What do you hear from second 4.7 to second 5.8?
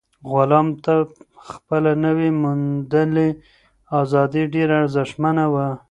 ارزښتمنه وه.